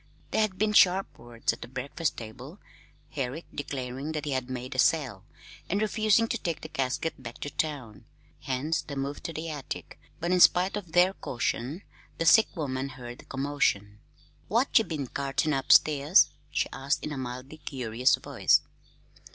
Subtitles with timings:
[0.31, 2.57] There had been sharp words at the breakfast table,
[3.11, 5.25] Herrick declaring that he had made a sale,
[5.69, 8.05] and refusing to take the casket back to town;
[8.39, 11.83] hence the move to the attic; but in spite of their caution,
[12.17, 13.99] the sick woman heard the commotion.
[14.47, 18.61] "What ye been cartin' upstairs?" she asked in a mildly curious voice.